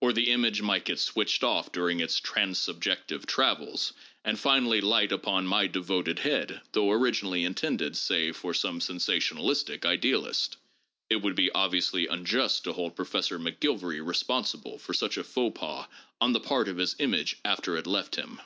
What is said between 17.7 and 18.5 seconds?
it left him.